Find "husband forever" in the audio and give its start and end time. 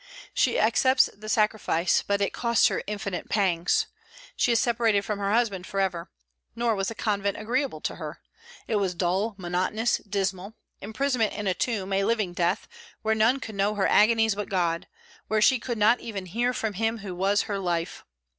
5.31-6.09